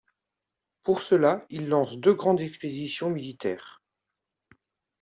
[0.81, 3.83] Pour cela, il lance deux grandes expéditions militaires.